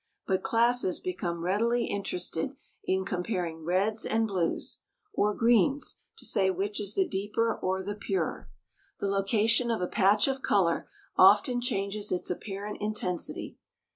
But 0.25 0.41
classes 0.41 0.99
become 0.99 1.43
readily 1.43 1.85
interested 1.85 2.55
in 2.83 3.05
comparing 3.05 3.63
reds, 3.63 4.03
and 4.03 4.27
blues, 4.27 4.79
or 5.13 5.35
greens 5.35 5.99
to 6.17 6.25
say 6.25 6.49
which 6.49 6.79
is 6.81 6.95
the 6.95 7.07
deeper 7.07 7.59
or 7.61 7.83
the 7.83 7.93
purer. 7.93 8.49
The 8.99 9.05
location 9.07 9.69
of 9.69 9.79
a 9.79 9.85
patch 9.87 10.27
of 10.27 10.41
color 10.41 10.89
often 11.17 11.61
changes 11.61 12.11
its 12.11 12.31
apparent 12.31 12.81
intensity. 12.81 13.59